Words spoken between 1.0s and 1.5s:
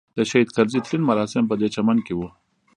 مراسم